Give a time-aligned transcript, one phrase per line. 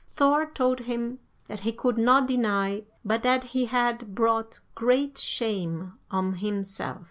[0.07, 5.93] Thor told him that he could not deny but that he had brought great shame
[6.09, 6.97] on himself.